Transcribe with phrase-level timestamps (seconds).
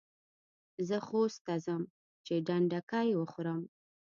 [0.87, 1.81] زه خوست ته ځم
[2.25, 3.61] چي ډنډکۍ وخورم.